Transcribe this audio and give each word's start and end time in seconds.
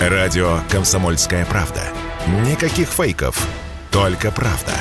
Радио 0.00 0.58
«Комсомольская 0.70 1.46
правда». 1.46 1.82
Никаких 2.44 2.88
фейков, 2.88 3.48
только 3.92 4.32
правда. 4.32 4.72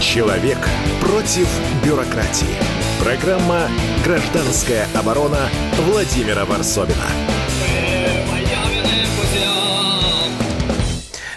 Человек 0.00 0.58
против 1.00 1.48
бюрократии. 1.84 2.56
Программа 3.02 3.68
«Гражданская 4.04 4.86
оборона» 4.94 5.48
Владимира 5.90 6.44
Варсовина. 6.44 6.94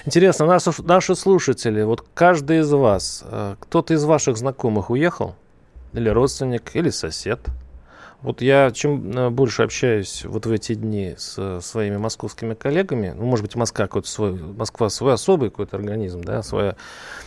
Интересно, 0.06 0.46
наши, 0.84 1.16
слушатели, 1.16 1.82
вот 1.82 2.06
каждый 2.14 2.60
из 2.60 2.72
вас, 2.72 3.24
э, 3.26 3.56
кто-то 3.60 3.96
из 3.96 4.04
ваших 4.04 4.38
знакомых 4.38 4.92
уехал? 4.92 5.36
Или 5.94 6.10
родственник, 6.10 6.76
или 6.76 6.92
сосед? 6.92 7.40
Вот 8.22 8.42
я 8.42 8.70
чем 8.72 9.12
э, 9.12 9.30
больше 9.30 9.64
общаюсь 9.64 10.26
вот 10.26 10.46
в 10.46 10.52
эти 10.52 10.76
дни 10.76 11.16
с 11.18 11.60
своими 11.62 11.98
московскими 11.98 12.54
коллегами, 12.54 13.14
ну, 13.18 13.26
может 13.26 13.44
быть, 13.44 13.56
Москва 13.56 13.88
какой-то 13.88 14.08
свой, 14.08 14.34
Москва 14.34 14.90
свой 14.90 15.14
особый 15.14 15.50
какой-то 15.50 15.78
организм, 15.78 16.22
да, 16.22 16.44
своя 16.44 16.76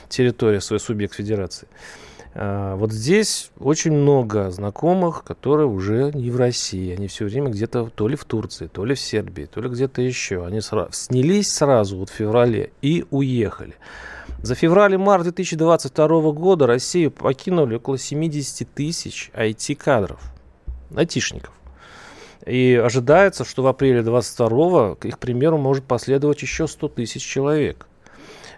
территория, 0.08 0.60
свой 0.60 0.78
субъект 0.78 1.14
федерации. 1.14 1.66
А, 2.36 2.76
вот 2.76 2.92
здесь 2.92 3.50
очень 3.58 3.92
много 3.92 4.50
знакомых, 4.50 5.24
которые 5.24 5.66
уже 5.66 6.12
не 6.14 6.30
в 6.30 6.36
России. 6.36 6.94
Они 6.94 7.08
все 7.08 7.24
время 7.24 7.50
где-то 7.50 7.90
то 7.92 8.06
ли 8.06 8.14
в 8.14 8.24
Турции, 8.24 8.68
то 8.68 8.84
ли 8.84 8.94
в 8.94 9.00
Сербии, 9.00 9.46
то 9.46 9.60
ли 9.60 9.68
где-то 9.68 10.00
еще. 10.00 10.46
Они 10.46 10.60
сразу, 10.60 10.92
снялись 10.92 11.52
сразу 11.52 11.96
вот 11.96 12.10
в 12.10 12.12
феврале 12.12 12.70
и 12.82 13.04
уехали. 13.10 13.74
За 14.42 14.54
февраль 14.54 14.94
и 14.94 14.96
март 14.96 15.24
2022 15.24 16.32
года 16.32 16.66
Россию 16.66 17.10
покинули 17.10 17.76
около 17.76 17.98
70 17.98 18.68
тысяч 18.72 19.30
IT-кадров 19.34 20.33
айтишников. 20.96 21.52
И 22.46 22.80
ожидается, 22.82 23.44
что 23.44 23.62
в 23.62 23.66
апреле 23.66 24.02
22 24.02 24.96
к 24.96 25.06
их 25.06 25.18
примеру 25.18 25.56
может 25.56 25.84
последовать 25.84 26.42
еще 26.42 26.68
100 26.68 26.88
тысяч 26.88 27.22
человек. 27.22 27.86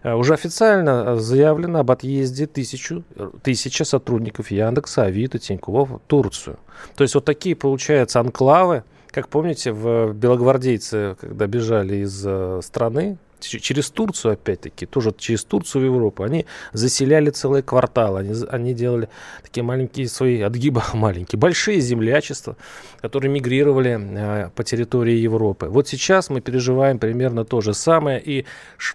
А, 0.03 0.17
уже 0.17 0.35
официально 0.35 1.17
заявлено 1.17 1.81
об 1.81 1.91
отъезде 1.91 2.47
тысячу, 2.47 3.05
тысяча 3.43 3.85
сотрудников 3.85 4.51
Яндекса, 4.51 5.05
Авито, 5.05 5.39
Тинькова 5.39 5.85
в 5.85 6.01
Турцию. 6.07 6.59
То 6.97 7.03
есть 7.03 7.15
вот 7.15 7.25
такие, 7.25 7.55
получается, 7.55 8.21
анклавы, 8.21 8.83
как 9.11 9.29
помните, 9.29 9.73
в 9.73 10.13
белогвардейцы, 10.13 11.17
когда 11.21 11.47
бежали 11.47 11.97
из 11.97 12.23
э, 12.27 12.61
страны, 12.63 13.19
через 13.41 13.91
Турцию, 13.91 14.33
опять-таки, 14.35 14.87
тоже 14.87 15.15
через 15.17 15.45
Турцию 15.45 15.83
в 15.83 15.85
Европу, 15.87 16.23
они 16.23 16.47
заселяли 16.73 17.31
целые 17.31 17.63
кварталы, 17.63 18.21
они, 18.21 18.35
они 18.49 18.75
делали 18.75 19.09
такие 19.43 19.63
маленькие 19.63 20.09
свои 20.09 20.41
отгибы, 20.41 20.83
маленькие, 20.95 21.39
большие 21.39 21.81
землячества, 21.81 22.57
которые 23.01 23.31
мигрировали 23.31 23.99
э, 23.99 24.51
по 24.55 24.65
территории 24.65 25.17
Европы. 25.17 25.67
Вот 25.67 25.89
сейчас 25.89 26.31
мы 26.31 26.41
переживаем 26.41 26.99
примерно 26.99 27.45
то 27.45 27.61
же 27.61 27.75
самое, 27.75 28.21
и 28.21 28.47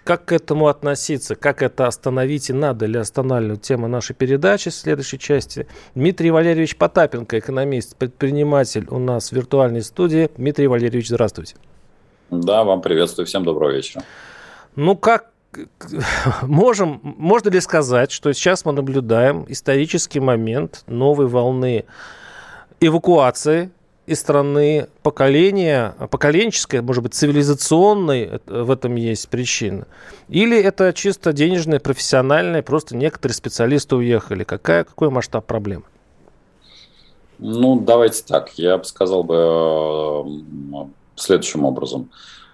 как 0.03 0.25
к 0.25 0.31
этому 0.31 0.67
относиться, 0.67 1.35
как 1.35 1.61
это 1.61 1.87
остановить 1.87 2.49
и 2.49 2.53
надо 2.53 2.85
ли 2.85 2.97
останавливать 2.99 3.61
тема 3.61 3.87
нашей 3.87 4.15
передачи 4.15 4.69
в 4.69 4.73
следующей 4.73 5.19
части. 5.19 5.67
Дмитрий 5.95 6.31
Валерьевич 6.31 6.75
Потапенко, 6.75 7.39
экономист, 7.39 7.95
предприниматель 7.95 8.87
у 8.89 8.99
нас 8.99 9.29
в 9.29 9.33
виртуальной 9.33 9.83
студии. 9.83 10.29
Дмитрий 10.37 10.67
Валерьевич, 10.67 11.07
здравствуйте. 11.07 11.55
Да, 12.31 12.63
вам 12.63 12.81
приветствую, 12.81 13.25
всем 13.25 13.43
доброго 13.43 13.71
вечера. 13.71 14.03
Ну, 14.75 14.95
как 14.95 15.31
можем, 16.43 17.01
можно 17.03 17.49
ли 17.49 17.59
сказать, 17.59 18.11
что 18.11 18.33
сейчас 18.33 18.65
мы 18.65 18.71
наблюдаем 18.71 19.45
исторический 19.49 20.19
момент 20.19 20.83
новой 20.87 21.27
волны 21.27 21.85
эвакуации 22.79 23.71
из 24.05 24.19
страны 24.19 24.87
поколения, 25.03 25.93
поколенческой, 26.09 26.81
может 26.81 27.03
быть, 27.03 27.13
цивилизационной, 27.13 28.41
в 28.45 28.71
этом 28.71 28.95
есть 28.95 29.29
причина? 29.29 29.87
Или 30.29 30.61
это 30.61 30.91
чисто 30.93 31.33
денежная, 31.33 31.79
профессиональная, 31.79 32.61
просто 32.61 32.95
некоторые 32.95 33.35
специалисты 33.35 33.95
уехали? 33.95 34.43
Какая, 34.43 34.83
какой 34.83 35.09
масштаб 35.09 35.45
проблемы? 35.45 35.83
Ну, 37.39 37.79
давайте 37.79 38.23
так. 38.23 38.51
Я 38.57 38.77
бы 38.77 38.83
сказал 38.85 39.23
бы 39.23 39.35
э, 39.35 40.85
следующим 41.15 41.65
образом. 41.65 42.09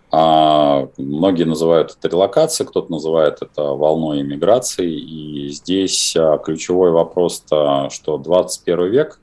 А 0.09 0.87
многие 0.97 1.43
называют 1.43 1.95
это 1.97 2.07
релокацией, 2.07 2.67
кто-то 2.67 2.89
называет 2.91 3.41
это 3.41 3.63
волной 3.63 4.21
иммиграции. 4.21 4.89
И 4.89 5.49
здесь 5.49 6.15
а, 6.15 6.37
ключевой 6.37 6.91
вопрос, 6.91 7.43
что 7.45 8.17
21 8.17 8.85
век, 8.87 9.19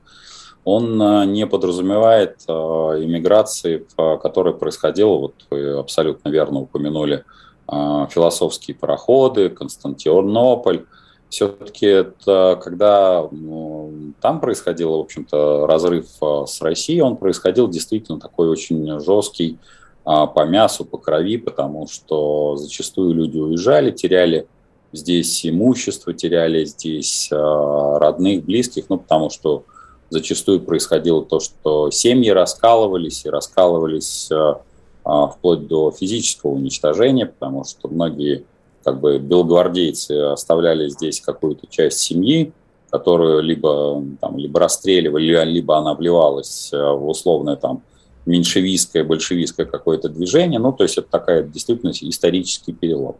он 0.63 1.01
а, 1.01 1.25
не 1.25 1.47
подразумевает 1.47 2.37
а, 2.47 3.01
иммиграции, 3.01 3.85
которая 3.97 4.53
происходила, 4.53 5.17
вот 5.17 5.33
вы 5.49 5.77
абсолютно 5.77 6.29
верно 6.29 6.61
упомянули, 6.61 7.23
философские 7.67 8.75
пароходы, 8.75 9.49
Константинополь. 9.49 10.85
Все-таки 11.29 11.87
это 11.87 12.61
когда 12.63 13.27
ну, 13.31 14.13
там 14.21 14.39
происходил, 14.39 14.97
в 14.97 14.99
общем-то, 14.99 15.65
разрыв 15.65 16.05
с 16.21 16.61
Россией, 16.61 17.01
он 17.01 17.17
происходил 17.17 17.67
действительно 17.67 18.19
такой 18.19 18.49
очень 18.49 18.99
жесткий, 18.99 19.57
по 20.05 20.45
мясу, 20.45 20.85
по 20.85 20.97
крови, 20.97 21.37
потому 21.37 21.87
что 21.87 22.55
зачастую 22.57 23.13
люди 23.13 23.39
уезжали, 23.39 23.89
теряли 23.89 24.47
здесь 24.95 25.45
имущество, 25.45 26.13
теряли 26.13 26.65
здесь 26.65 27.29
а, 27.31 27.99
родных, 27.99 28.45
близких, 28.45 28.85
ну, 28.89 28.97
потому 28.97 29.29
что 29.29 29.63
зачастую 30.09 30.61
происходило 30.61 31.23
то, 31.23 31.39
что 31.39 31.91
семьи 31.91 32.29
раскалывались 32.29 33.25
и 33.25 33.29
раскалывались 33.29 34.29
а, 34.31 35.27
вплоть 35.27 35.67
до 35.67 35.91
физического 35.91 36.51
уничтожения, 36.51 37.25
потому 37.25 37.63
что 37.63 37.87
многие 37.87 38.45
как 38.83 38.99
бы 38.99 39.17
белогвардейцы 39.17 40.11
оставляли 40.11 40.89
здесь 40.89 41.19
какую-то 41.19 41.67
часть 41.67 41.99
семьи, 41.99 42.53
которую 42.91 43.41
либо, 43.41 44.03
там, 44.21 44.37
либо 44.37 44.59
расстреливали, 44.59 45.43
либо 45.45 45.77
она 45.77 45.95
вливалась 45.95 46.69
в 46.71 47.09
условное 47.09 47.55
там 47.55 47.81
меньшевистское, 48.25 49.03
большевистское 49.03 49.65
какое-то 49.65 50.09
движение. 50.09 50.59
Ну, 50.59 50.71
то 50.71 50.83
есть 50.83 50.97
это 50.97 51.07
такая 51.09 51.43
действительно 51.43 51.91
исторический 51.91 52.73
перелом. 52.73 53.17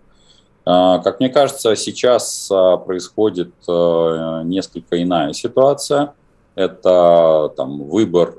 А, 0.65 0.99
как 0.99 1.19
мне 1.19 1.29
кажется, 1.29 1.75
сейчас 1.75 2.49
а, 2.51 2.77
происходит 2.77 3.53
а, 3.67 4.41
несколько 4.43 5.01
иная 5.01 5.33
ситуация. 5.33 6.13
Это 6.55 7.51
там, 7.57 7.83
выбор 7.83 8.35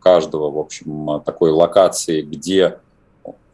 каждого, 0.00 0.50
в 0.50 0.58
общем, 0.58 1.22
такой 1.24 1.50
локации, 1.50 2.20
где, 2.20 2.80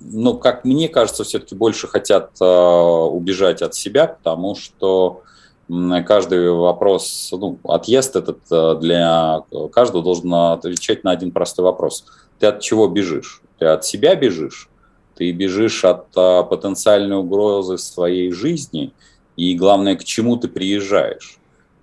ну, 0.01 0.37
как 0.37 0.65
мне 0.65 0.89
кажется, 0.89 1.23
все-таки 1.23 1.55
больше 1.55 1.87
хотят 1.87 2.33
убежать 2.41 3.63
от 3.63 3.77
себя, 3.77 4.09
потому 4.09 4.57
что 4.57 5.23
каждый 5.69 6.51
вопрос, 6.51 7.29
ну, 7.31 7.61
отъезд 7.63 8.17
этот 8.17 8.81
для 8.81 9.45
каждого 9.71 10.03
должен 10.03 10.35
отвечать 10.35 11.05
на 11.05 11.13
один 11.13 11.31
простой 11.31 11.65
вопрос– 11.65 12.05
ты 12.39 12.47
от 12.47 12.61
чего 12.61 12.89
бежишь? 12.89 13.43
Ты 13.59 13.67
от 13.67 13.85
себя 13.85 14.15
бежишь? 14.15 14.69
Ты 15.15 15.33
бежишь 15.33 15.85
от 15.85 16.07
а, 16.17 16.43
потенциальной 16.43 17.17
угрозы 17.17 17.79
своей 17.79 18.33
жизни? 18.33 18.93
И 19.37 19.55
главное, 19.55 19.97
к 19.97 20.05
чему 20.05 20.37
ты 20.37 20.49
приезжаешь? 20.49 21.39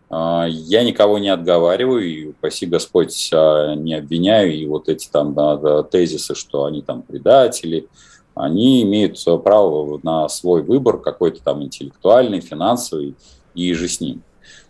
А, 0.09 0.45
я 0.47 0.83
никого 0.83 1.17
не 1.17 1.29
отговариваю, 1.29 2.07
и, 2.07 2.27
упаси 2.27 2.67
Господь, 2.67 3.29
а, 3.33 3.73
не 3.75 3.95
обвиняю, 3.95 4.53
и 4.53 4.65
вот 4.67 4.87
эти 4.89 5.09
там 5.09 5.33
да, 5.33 5.81
тезисы, 5.83 6.35
что 6.35 6.65
они 6.65 6.83
там 6.83 7.01
предатели, 7.01 7.87
они 8.35 8.83
имеют 8.83 9.23
право 9.43 9.99
на 10.03 10.29
свой 10.29 10.61
выбор, 10.61 10.99
какой-то 10.99 11.43
там 11.43 11.63
интеллектуальный, 11.63 12.41
финансовый, 12.41 13.15
и 13.55 13.73
же 13.73 13.87
с 13.87 13.99
ним. 14.01 14.23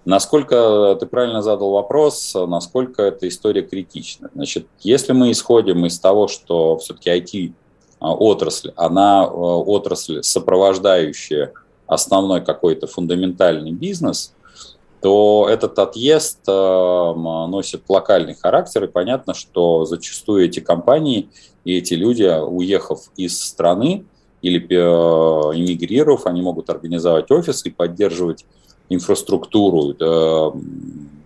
Насколько 0.05 0.97
ты 0.99 1.05
правильно 1.05 1.41
задал 1.41 1.71
вопрос, 1.71 2.33
насколько 2.35 3.03
эта 3.03 3.27
история 3.27 3.61
критична? 3.61 4.29
Значит, 4.33 4.67
если 4.81 5.13
мы 5.13 5.31
исходим 5.31 5.85
из 5.85 5.97
того, 5.97 6.27
что 6.27 6.77
все-таки 6.77 7.09
IT-отрасль, 7.09 8.73
она 8.75 9.23
э, 9.23 9.29
отрасль, 9.29 10.21
сопровождающая 10.21 11.53
основной 11.87 12.41
какой-то 12.41 12.87
фундаментальный 12.87 13.71
бизнес, 13.71 14.33
то 15.01 15.47
этот 15.49 15.79
отъезд 15.79 16.39
э, 16.47 16.51
носит 16.51 17.83
локальный 17.87 18.35
характер, 18.35 18.83
и 18.85 18.87
понятно, 18.87 19.33
что 19.33 19.85
зачастую 19.85 20.45
эти 20.45 20.59
компании 20.59 21.29
и 21.63 21.77
эти 21.77 21.93
люди, 21.93 22.23
уехав 22.23 23.09
из 23.15 23.41
страны 23.41 24.05
или 24.41 24.59
э, 24.59 25.57
эмигрировав, 25.57 26.25
они 26.25 26.41
могут 26.41 26.69
организовать 26.69 27.31
офис 27.31 27.65
и 27.65 27.69
поддерживать 27.69 28.45
инфраструктуру 28.93 29.95
э, 29.99 30.51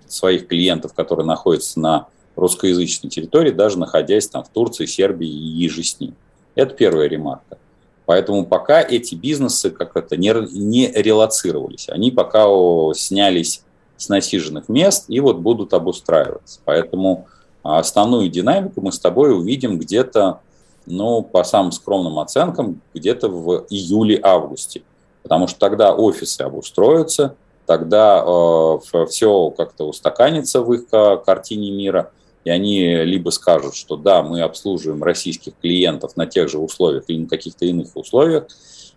своих 0.08 0.48
клиентов, 0.48 0.94
которые 0.94 1.26
находятся 1.26 1.80
на 1.80 2.08
русскоязычной 2.36 3.10
территории, 3.10 3.52
даже 3.52 3.80
находясь 3.80 4.28
там 4.28 4.44
в 4.44 4.50
Турции, 4.50 4.86
Сербии 4.86 5.28
и 5.28 5.64
еже 5.64 5.84
с 5.84 6.00
ним. 6.00 6.16
Это 6.56 6.74
первая 6.74 7.08
ремарка. 7.08 7.58
Поэтому 8.06 8.46
пока 8.46 8.82
эти 8.82 9.16
бизнесы 9.16 9.70
как 9.70 9.98
это 9.98 10.16
не, 10.16 10.34
не 10.52 10.92
релацировались, 10.92 11.90
они 11.90 12.12
пока 12.12 12.46
снялись 12.94 13.64
с 13.98 14.10
насиженных 14.10 14.70
мест 14.70 15.06
и 15.08 15.20
вот 15.20 15.38
будут 15.38 15.74
обустраиваться. 15.74 16.60
Поэтому 16.64 17.28
А 17.68 17.80
основную 17.80 18.30
динамику 18.30 18.80
мы 18.80 18.94
с 18.94 19.00
тобой 19.00 19.38
увидим 19.38 19.78
где-то, 19.78 20.40
ну, 20.86 21.22
по 21.22 21.44
самым 21.44 21.74
скромным 21.74 22.18
оценкам, 22.18 22.82
где-то 22.94 23.28
в 23.28 23.66
июле-августе. 23.70 24.84
Потому 25.22 25.48
что 25.48 25.60
тогда 25.60 25.94
офисы 25.94 26.44
обустроятся, 26.44 27.36
тогда 27.68 28.24
э, 28.26 29.06
все 29.10 29.52
как-то 29.52 29.88
устаканится 29.88 30.62
в 30.62 30.74
их 30.74 30.86
э, 30.92 31.18
картине 31.24 31.70
мира, 31.70 32.12
и 32.44 32.50
они 32.50 33.04
либо 33.04 33.30
скажут, 33.30 33.76
что 33.76 33.98
да, 33.98 34.24
мы 34.24 34.42
обслуживаем 34.42 35.04
российских 35.04 35.54
клиентов 35.62 36.16
на 36.16 36.26
тех 36.26 36.50
же 36.50 36.58
условиях 36.58 37.04
или 37.08 37.20
на 37.20 37.28
каких-то 37.28 37.66
иных 37.66 37.96
условиях, 37.96 38.48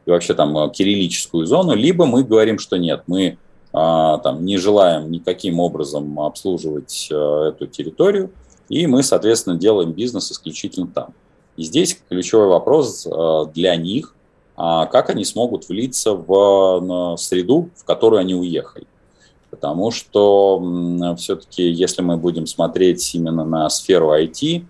и 0.07 0.11
вообще 0.11 0.35
там 0.35 0.57
э, 0.57 0.71
кириллическую 0.71 1.47
зону, 1.47 1.75
либо 1.75 2.07
мы 2.07 2.23
говорим, 2.23 2.59
что 2.59 2.77
нет, 2.77 3.03
мы 3.07 3.37
а, 3.73 4.19
там, 4.19 4.45
не 4.45 4.57
желаем 4.57 5.11
никаким 5.11 5.61
образом 5.61 6.19
обслуживать 6.19 7.09
а, 7.13 7.49
эту 7.51 7.67
территорию, 7.67 8.31
и 8.69 8.87
мы, 8.87 9.03
соответственно, 9.03 9.57
делаем 9.57 9.93
бизнес 9.93 10.33
исключительно 10.33 10.87
там. 10.89 11.15
И 11.57 11.63
здесь 11.63 12.01
ключевой 12.09 12.49
вопрос 12.49 13.07
а, 13.11 13.47
для 13.47 13.77
них, 13.77 14.15
как 14.61 15.11
они 15.11 15.25
смогут 15.25 15.69
влиться 15.69 16.13
в 16.13 17.17
среду, 17.17 17.71
в 17.77 17.85
которую 17.85 18.21
они 18.21 18.35
уехали. 18.35 18.87
Потому 19.51 19.91
что 19.91 21.15
все-таки, 21.17 21.63
если 21.63 22.03
мы 22.03 22.17
будем 22.17 22.47
смотреть 22.47 23.15
именно 23.15 23.45
на 23.45 23.71
сферу 23.71 24.13
IT, 24.13 24.65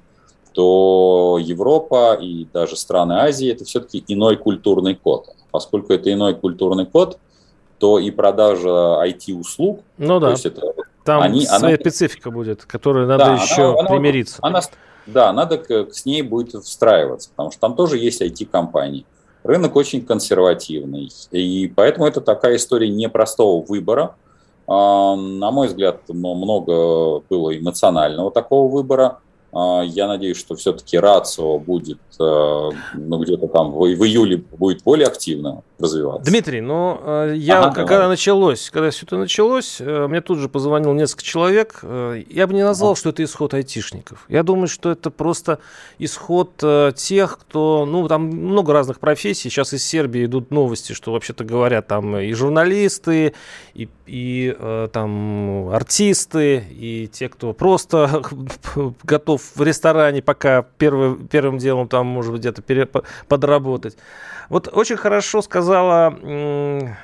то 0.52 1.38
Европа 1.40 2.14
и 2.20 2.46
даже 2.52 2.76
страны 2.76 3.14
Азии– 3.14 3.48
это 3.52 3.64
все-таки 3.64 4.04
иной 4.08 4.36
культурный 4.36 4.94
код. 4.94 5.28
Поскольку 5.50 5.92
это 5.92 6.12
иной 6.12 6.34
культурный 6.34 6.86
код, 6.86 7.18
то 7.78 7.98
и 7.98 8.10
продажа 8.10 9.02
IT-услуг, 9.06 9.80
ну, 9.96 10.20
да. 10.20 10.26
то 10.26 10.32
есть 10.32 10.46
это, 10.46 10.74
там 11.04 11.22
они, 11.22 11.46
своя 11.46 11.74
она, 11.74 11.76
специфика 11.76 12.30
будет, 12.30 12.64
которой 12.64 13.06
надо 13.06 13.24
да, 13.24 13.34
еще 13.34 13.78
она, 13.78 13.88
примириться. 13.88 14.38
Она, 14.42 14.60
да, 15.06 15.32
надо 15.32 15.58
к, 15.58 15.92
с 15.92 16.04
ней 16.04 16.22
будет 16.22 16.62
встраиваться, 16.62 17.30
потому 17.30 17.50
что 17.50 17.60
там 17.60 17.74
тоже 17.74 17.96
есть 17.98 18.20
IT-компании. 18.20 19.06
Рынок 19.42 19.76
очень 19.76 20.04
консервативный, 20.04 21.10
и 21.30 21.72
поэтому 21.74 22.06
это 22.06 22.20
такая 22.20 22.56
история 22.56 22.88
непростого 22.88 23.64
выбора. 23.64 24.16
А, 24.66 25.16
на 25.16 25.50
мой 25.50 25.68
взгляд, 25.68 26.02
много 26.08 27.20
было 27.28 27.58
эмоционального 27.58 28.30
такого 28.30 28.70
выбора. 28.70 29.18
А, 29.52 29.82
я 29.82 30.06
надеюсь, 30.06 30.36
что 30.36 30.54
все-таки 30.54 30.96
рацио 30.96 31.58
будет, 31.58 31.98
э, 32.20 32.22
ну, 32.22 33.18
где-то 33.18 33.48
там 33.48 33.72
в, 33.72 33.80
в 33.80 34.04
июле 34.04 34.36
будет 34.36 34.84
более 34.84 35.08
активно 35.08 35.62
развиваться. 35.78 36.30
Дмитрий, 36.30 36.60
ну, 36.60 37.00
э, 37.02 37.34
я, 37.36 37.64
ага, 37.64 37.74
когда 37.74 37.94
давай. 37.94 38.08
началось, 38.10 38.70
когда 38.70 38.90
все 38.90 39.06
это 39.06 39.16
началось, 39.16 39.78
э, 39.80 40.06
мне 40.06 40.20
тут 40.20 40.38
же 40.38 40.48
позвонил 40.48 40.92
несколько 40.92 41.24
человек. 41.24 41.80
Я 41.82 42.46
бы 42.46 42.54
не 42.54 42.62
назвал, 42.62 42.92
ага. 42.92 43.00
что 43.00 43.10
это 43.10 43.24
исход 43.24 43.52
айтишников. 43.54 44.24
Я 44.28 44.44
думаю, 44.44 44.68
что 44.68 44.92
это 44.92 45.10
просто 45.10 45.58
исход 45.98 46.52
тех, 46.94 47.38
кто, 47.38 47.86
ну, 47.86 48.06
там 48.06 48.26
много 48.26 48.72
разных 48.72 49.00
профессий. 49.00 49.50
Сейчас 49.50 49.72
из 49.72 49.84
Сербии 49.84 50.26
идут 50.26 50.52
новости, 50.52 50.92
что, 50.92 51.12
вообще-то 51.12 51.42
говоря, 51.42 51.82
там 51.82 52.16
и 52.16 52.32
журналисты, 52.34 53.34
и, 53.74 53.88
и 54.06 54.56
там 54.92 55.70
артисты, 55.70 56.64
и 56.70 57.08
те, 57.12 57.28
кто 57.28 57.52
просто 57.52 58.22
готов 59.02 59.39
в 59.54 59.62
ресторане, 59.62 60.22
пока 60.22 60.62
первый, 60.78 61.16
первым 61.28 61.58
делом 61.58 61.88
там, 61.88 62.06
может 62.06 62.32
быть, 62.32 62.40
где-то 62.40 62.62
пере, 62.62 62.88
подработать. 63.28 63.96
Вот 64.48 64.68
очень 64.72 64.96
хорошо 64.96 65.42
сказала 65.42 66.10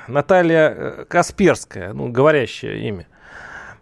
Наталья 0.09 0.75
э, 0.77 1.05
Касперская, 1.09 1.93
ну, 1.93 2.09
говорящее 2.09 2.89
имя. 2.89 3.07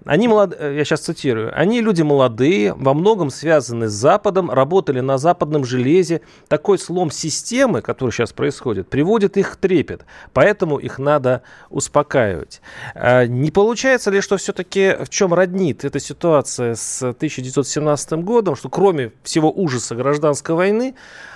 Они 0.05 0.29
молод... 0.29 0.55
Э, 0.59 0.75
я 0.77 0.85
сейчас 0.85 1.01
цитирую. 1.01 1.53
Они 1.59 1.81
люди 1.81 2.03
молодые, 2.03 2.75
во 2.75 2.95
многом 2.95 3.31
связаны 3.31 3.89
с 3.89 3.93
Западом, 3.93 4.51
работали 4.51 5.01
на 5.01 5.19
западном 5.19 5.65
железе. 5.65 6.21
Такой 6.49 6.79
слом 6.79 7.11
системы, 7.11 7.81
который 7.81 8.11
сейчас 8.11 8.33
происходит, 8.33 8.89
приводит 8.89 9.37
их 9.37 9.53
в 9.53 9.57
трепет. 9.57 10.05
Поэтому 10.33 10.79
их 10.79 10.99
надо 10.99 11.43
успокаивать. 11.71 12.61
А 12.95 13.27
не 13.27 13.51
получается 13.51 14.11
ли, 14.11 14.21
что 14.21 14.37
все-таки 14.37 14.97
в 15.01 15.09
чем 15.09 15.33
роднит 15.33 15.85
эта 15.85 15.99
ситуация 16.01 16.75
с 16.75 17.03
1917 17.03 18.13
годом, 18.25 18.57
что 18.57 18.69
кроме 18.69 19.13
всего 19.23 19.51
ужаса 19.51 19.95
гражданской 19.95 20.55
войны, 20.55 20.95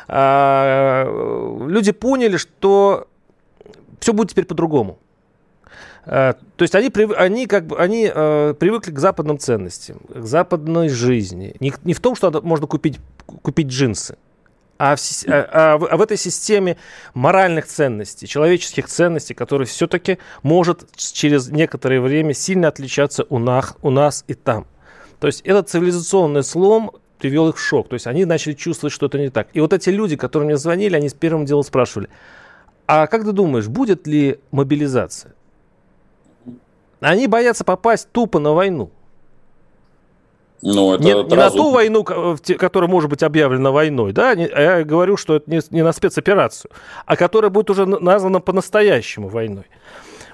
а, 0.09 1.07
люди 1.67 1.93
поняли, 1.93 2.37
что 2.37 3.09
все 4.01 4.13
будет 4.13 4.31
теперь 4.31 4.45
по-другому. 4.45 4.99
Э, 6.07 6.35
то 6.57 6.63
есть 6.63 6.75
они, 6.75 6.91
они, 7.17 7.47
как 7.47 7.67
бы, 7.67 7.79
они 7.79 8.11
э, 8.13 8.55
привыкли 8.59 8.93
к 8.93 8.99
западным 8.99 9.39
ценностям, 9.39 10.01
к 10.09 10.25
западной 10.25 10.89
жизни. 10.89 11.55
Не, 11.61 11.73
не 11.85 11.95
в 11.95 12.01
том, 12.01 12.15
что 12.15 12.41
можно 12.43 12.67
купить, 12.67 12.99
купить 13.43 13.69
джинсы, 13.69 14.17
а 14.79 14.97
в, 14.97 15.01
а, 15.27 15.49
а, 15.53 15.75
а 15.75 15.97
в 15.97 16.01
этой 16.03 16.17
системе 16.17 16.77
моральных 17.13 17.67
ценностей, 17.67 18.27
человеческих 18.27 18.87
ценностей, 18.87 19.35
которые 19.35 19.67
все-таки 19.67 20.19
может 20.43 20.87
через 20.97 21.49
некоторое 21.49 22.01
время 22.01 22.33
сильно 22.33 22.69
отличаться 22.69 23.27
у 23.29 23.39
нас, 23.39 23.75
у 23.83 23.91
нас 23.91 24.25
и 24.29 24.35
там. 24.35 24.67
То 25.21 25.27
есть 25.27 25.41
этот 25.41 25.69
цивилизационный 25.69 26.45
слом 26.45 26.93
привел 27.19 27.49
их 27.49 27.57
в 27.57 27.61
шок. 27.61 27.89
То 27.89 27.95
есть 27.95 28.07
они 28.07 28.25
начали 28.25 28.55
чувствовать, 28.55 28.95
что 28.95 29.07
это 29.07 29.19
не 29.19 29.31
так. 29.31 29.49
И 29.53 29.61
вот 29.61 29.73
эти 29.73 29.91
люди, 29.91 30.17
которые 30.17 30.47
мне 30.47 30.57
звонили, 30.57 30.95
они 30.95 31.09
с 31.09 31.15
первым 31.15 31.45
делом 31.45 31.65
спрашивали, 31.65 32.09
а 32.87 33.07
как 33.07 33.25
ты 33.25 33.33
думаешь, 33.33 33.67
будет 33.67 34.07
ли 34.07 34.39
мобилизация? 34.51 35.35
Они 37.01 37.27
боятся 37.27 37.65
попасть 37.65 38.11
тупо 38.11 38.39
на 38.39 38.53
войну. 38.53 38.91
Ну, 40.61 40.95
это, 40.95 41.05
не, 41.05 41.13
не 41.13 41.37
на 41.37 41.51
ту 41.51 41.71
войну, 41.71 42.03
которая 42.03 42.91
может 42.91 43.09
быть 43.09 43.23
объявлена 43.23 43.71
войной, 43.71 44.13
да, 44.13 44.33
я 44.33 44.83
говорю, 44.83 45.17
что 45.17 45.37
это 45.37 45.49
не, 45.49 45.61
не 45.71 45.83
на 45.83 45.93
спецоперацию, 45.93 46.71
а 47.07 47.17
которая 47.17 47.51
будет 47.51 47.71
уже 47.71 47.87
названа 47.87 48.41
по-настоящему 48.41 49.29
войной. 49.29 49.67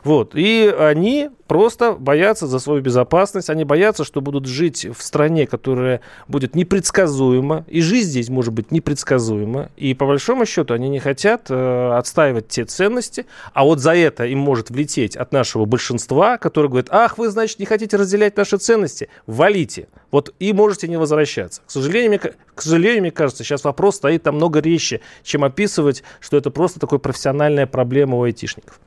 Вот. 0.05 0.33
И 0.35 0.73
они 0.79 1.31
просто 1.49 1.93
боятся 1.93 2.47
за 2.47 2.59
свою 2.59 2.83
безопасность, 2.83 3.49
они 3.49 3.65
боятся, 3.65 4.05
что 4.05 4.21
будут 4.21 4.47
жить 4.47 4.87
в 4.87 5.03
стране, 5.03 5.47
которая 5.47 6.03
будет 6.29 6.55
непредсказуема, 6.55 7.65
и 7.69 7.81
жизнь 7.81 8.11
здесь 8.11 8.29
может 8.29 8.53
быть 8.53 8.71
непредсказуема. 8.71 9.71
И 9.77 9.95
по 9.95 10.07
большому 10.07 10.45
счету 10.45 10.75
они 10.75 10.91
не 10.91 11.01
хотят 11.01 11.47
э, 11.49 11.93
отстаивать 11.97 12.49
те 12.49 12.65
ценности, 12.65 13.25
а 13.55 13.65
вот 13.65 13.81
за 13.81 13.95
это 13.95 14.27
им 14.27 14.41
может 14.41 14.69
влететь 14.69 15.17
от 15.17 15.33
нашего 15.33 15.65
большинства, 15.65 16.37
которое 16.37 16.69
говорит, 16.69 16.89
ах, 16.91 17.17
вы, 17.17 17.31
значит, 17.31 17.59
не 17.59 17.67
хотите 17.67 17.97
разделять 17.97 18.37
наши 18.37 18.59
ценности, 18.59 19.09
валите. 19.27 19.89
Вот 20.11 20.35
и 20.39 20.53
можете 20.53 20.87
не 20.87 20.99
возвращаться. 20.99 21.63
К 21.67 21.71
сожалению, 21.71 22.11
мне, 22.11 22.19
к 22.55 22.63
сожалению, 22.63 23.01
мне 23.01 23.11
кажется, 23.11 23.43
сейчас 23.43 23.65
вопрос 23.65 23.97
стоит 23.97 24.27
намного 24.27 24.61
резче, 24.61 25.01
чем 25.23 25.45
описывать, 25.45 26.03
что 26.21 26.37
это 26.37 26.51
просто 26.51 26.79
такая 26.79 26.99
профессиональная 26.99 27.67
проблема 27.67 28.19
у 28.19 28.23
айтишников. 28.23 28.81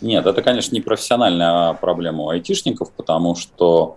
Нет, 0.00 0.26
это, 0.26 0.42
конечно, 0.42 0.74
не 0.74 0.80
профессиональная 0.80 1.72
проблема 1.74 2.24
у 2.24 2.28
айтишников, 2.28 2.92
потому 2.92 3.34
что 3.34 3.96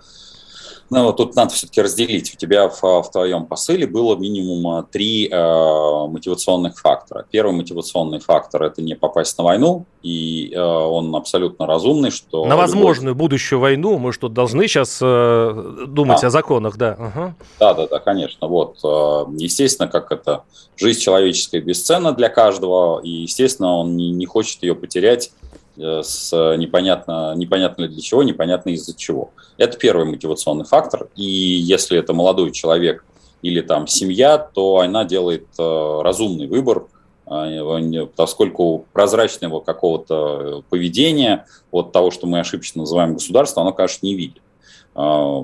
ну, 0.89 1.03
вот 1.03 1.17
тут 1.17 1.35
надо 1.35 1.53
все-таки 1.53 1.81
разделить. 1.81 2.33
У 2.33 2.37
тебя 2.37 2.67
в, 2.67 2.81
в 2.81 3.11
твоем 3.11 3.45
посыле 3.45 3.85
было 3.85 4.15
минимум 4.15 4.85
три 4.91 5.27
э, 5.27 6.07
мотивационных 6.07 6.79
фактора. 6.79 7.25
Первый 7.29 7.53
мотивационный 7.55 8.19
фактор– 8.19 8.63
это 8.63 8.81
не 8.81 8.95
попасть 8.95 9.37
на 9.37 9.43
войну, 9.43 9.85
и 10.01 10.51
э, 10.51 10.59
он 10.59 11.15
абсолютно 11.15 11.67
разумный, 11.67 12.09
что… 12.09 12.45
На 12.45 12.55
возможную 12.55 13.09
любой... 13.09 13.27
будущую 13.27 13.59
войну 13.59 13.99
мы 13.99 14.13
что, 14.13 14.29
должны 14.29 14.67
сейчас 14.67 14.97
э, 14.99 15.85
думать 15.87 16.23
а. 16.23 16.27
о 16.27 16.29
законах, 16.31 16.75
да? 16.77 16.95
Ага. 16.97 17.35
Да, 17.59 17.73
да, 17.75 17.87
да, 17.87 17.99
конечно. 17.99 18.47
Вот, 18.47 18.79
э, 18.83 19.31
естественно, 19.37 19.87
как 19.87 20.11
это, 20.11 20.43
жизнь 20.75 21.01
человеческая 21.01 21.61
бесценна 21.61 22.13
для 22.13 22.29
каждого, 22.29 22.99
и, 23.01 23.09
естественно, 23.09 23.77
он 23.77 23.95
не, 23.95 24.09
не 24.09 24.25
хочет 24.25 24.63
ее 24.63 24.73
потерять 24.73 25.31
с 25.79 26.31
непонятно, 26.57 27.33
непонятно 27.35 27.87
для 27.87 28.01
чего, 28.01 28.23
непонятно 28.23 28.69
из-за 28.71 28.95
чего. 28.95 29.31
Это 29.57 29.77
первый 29.77 30.05
мотивационный 30.05 30.65
фактор. 30.65 31.07
И 31.15 31.23
если 31.23 31.97
это 31.97 32.13
молодой 32.13 32.51
человек 32.51 33.05
или 33.41 33.61
там 33.61 33.87
семья, 33.87 34.37
то 34.37 34.79
она 34.79 35.05
делает 35.05 35.47
э, 35.57 36.01
разумный 36.03 36.47
выбор, 36.47 36.87
э, 37.25 38.07
поскольку 38.15 38.85
прозрачного 38.91 39.61
какого-то 39.61 40.63
поведения 40.69 41.45
от 41.71 41.91
того, 41.91 42.11
что 42.11 42.27
мы 42.27 42.39
ошибочно 42.39 42.81
называем 42.81 43.13
государство, 43.13 43.61
оно, 43.61 43.73
конечно, 43.73 44.05
не 44.05 44.15
видит 44.15 44.41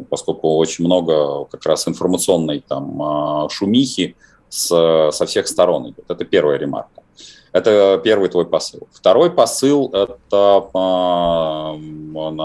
поскольку 0.09 0.57
очень 0.57 0.83
много 0.83 1.45
как 1.45 1.65
раз 1.65 1.87
информационной 1.87 2.61
там 2.67 3.47
шумихи 3.49 4.15
с, 4.49 5.11
со 5.11 5.25
всех 5.25 5.47
сторон 5.47 5.89
идет. 5.89 6.05
Это 6.07 6.25
первая 6.25 6.57
ремарка. 6.57 7.01
Это 7.51 8.01
первый 8.03 8.27
твой 8.27 8.45
посыл. 8.45 8.87
Второй 8.91 9.31
посыл– 9.31 9.89
это 9.93 10.67
а, 10.73 11.73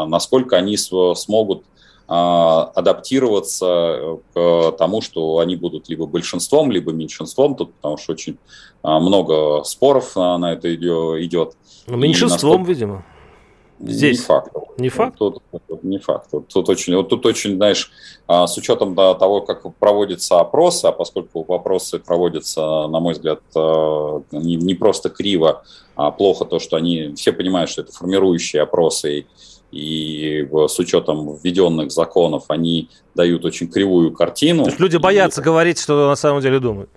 насколько 0.06 0.56
они 0.56 0.76
смогут 0.76 1.64
а, 2.06 2.70
адаптироваться 2.76 4.18
к 4.32 4.72
тому, 4.78 5.00
что 5.00 5.38
они 5.38 5.56
будут 5.56 5.88
либо 5.88 6.06
большинством, 6.06 6.70
либо 6.70 6.92
меньшинством, 6.92 7.56
тут 7.56 7.74
потому 7.74 7.96
что 7.98 8.12
очень 8.12 8.38
а, 8.82 9.00
много 9.00 9.64
споров 9.64 10.14
на 10.14 10.52
это 10.52 10.72
идет. 10.72 11.56
Ну, 11.88 11.96
меньшинством, 11.96 12.50
насколько... 12.50 12.68
видимо. 12.68 13.04
Здесь. 13.82 14.18
Не 14.18 14.24
факт. 14.24 14.52
Не 14.78 14.88
факт? 14.90 15.18
Тут, 15.18 15.42
не 15.82 15.98
факт. 15.98 16.30
Тут, 16.30 16.48
тут, 16.48 16.68
очень, 16.68 16.94
вот 16.96 17.08
тут 17.08 17.24
очень, 17.24 17.56
знаешь, 17.56 17.90
а, 18.26 18.46
с 18.46 18.56
учетом 18.58 18.94
того, 18.94 19.40
как 19.40 19.74
проводятся 19.76 20.40
опросы, 20.40 20.86
а 20.86 20.92
поскольку 20.92 21.44
вопросы 21.48 21.98
проводятся, 21.98 22.60
на 22.60 23.00
мой 23.00 23.14
взгляд, 23.14 23.40
а, 23.56 24.22
не, 24.32 24.56
не 24.56 24.74
просто 24.74 25.08
криво, 25.08 25.64
а 25.96 26.10
плохо 26.10 26.44
то, 26.44 26.58
что 26.58 26.76
они 26.76 27.14
все 27.14 27.32
понимают, 27.32 27.70
что 27.70 27.82
это 27.82 27.92
формирующие 27.92 28.62
опросы, 28.62 29.26
и 29.72 30.48
с 30.68 30.78
учетом 30.78 31.36
введенных 31.36 31.92
законов 31.92 32.44
они 32.48 32.88
дают 33.14 33.44
очень 33.44 33.68
кривую 33.68 34.12
картину. 34.12 34.64
То 34.64 34.70
есть 34.70 34.80
люди 34.80 34.96
боятся 34.96 35.40
и... 35.40 35.44
говорить, 35.44 35.78
что 35.78 36.08
на 36.08 36.16
самом 36.16 36.42
деле 36.42 36.58
думают. 36.58 36.90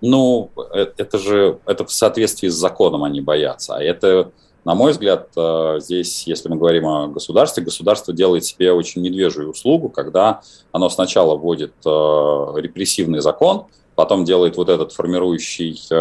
Ну, 0.00 0.50
э, 0.74 0.86
это 0.96 1.18
же 1.18 1.58
это 1.66 1.84
в 1.84 1.92
соответствии 1.92 2.48
с 2.48 2.54
законом 2.54 3.02
они 3.02 3.20
боятся. 3.20 3.76
А 3.76 3.82
это 3.82 4.30
на 4.68 4.74
мой 4.74 4.92
взгляд, 4.92 5.30
э, 5.34 5.78
здесь, 5.80 6.24
если 6.26 6.50
мы 6.50 6.56
говорим 6.56 6.86
о 6.86 7.08
государстве, 7.08 7.64
государство 7.64 8.12
делает 8.12 8.44
себе 8.44 8.70
очень 8.70 9.00
медвежью 9.00 9.48
услугу, 9.48 9.88
когда 9.88 10.42
оно 10.72 10.90
сначала 10.90 11.36
вводит 11.36 11.72
э, 11.86 11.88
репрессивный 11.88 13.20
закон, 13.20 13.64
потом 13.94 14.26
делает 14.26 14.58
вот 14.58 14.68
этот 14.68 14.92
формирующий 14.92 15.80
э, 15.90 15.94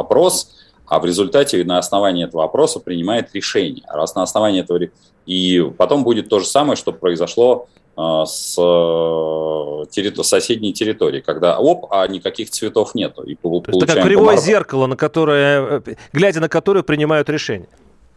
опрос, 0.00 0.56
а 0.88 0.98
в 0.98 1.04
результате 1.04 1.62
на 1.62 1.78
основании 1.78 2.24
этого 2.24 2.42
опроса 2.42 2.80
принимает 2.80 3.32
решение. 3.34 3.84
Раз 3.88 4.16
на 4.16 4.24
основании 4.24 4.62
этого... 4.62 4.80
И 5.26 5.60
потом 5.78 6.02
будет 6.02 6.28
то 6.28 6.40
же 6.40 6.46
самое, 6.46 6.74
что 6.74 6.92
произошло 6.92 7.68
с 7.96 8.56
территор- 8.58 10.24
соседней 10.24 10.72
территории, 10.72 11.20
когда 11.20 11.58
оп, 11.58 11.86
а 11.90 12.06
никаких 12.06 12.50
цветов 12.50 12.94
нету. 12.94 13.22
И 13.22 13.34
это 13.34 13.86
как 13.86 14.04
кривое 14.04 14.36
помар... 14.36 14.38
зеркало, 14.38 14.86
на 14.86 14.96
которое, 14.96 15.82
глядя 16.12 16.40
на 16.40 16.48
которое 16.48 16.82
принимают 16.82 17.30
решение. 17.30 17.68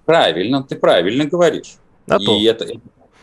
Правильно, 0.05 0.63
ты 0.63 0.75
правильно 0.75 1.25
говоришь. 1.25 1.75
А 2.07 2.17
и 2.17 2.25
то. 2.25 2.39
это, 2.41 2.65